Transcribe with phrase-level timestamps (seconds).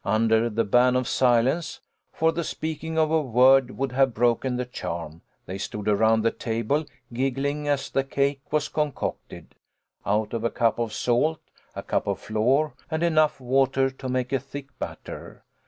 [0.03, 1.79] Under the ban of silence
[2.11, 6.31] (for the speaking of a word would have broken the charm) they stood around the
[6.31, 9.53] table, giggling as the cake was concocted,
[10.03, 11.39] out of a cup of salt,
[11.75, 15.43] a cup of flour, and enough water to make a thick batter.